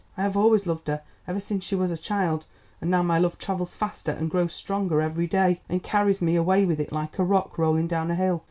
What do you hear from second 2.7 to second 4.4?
and now my love travels faster and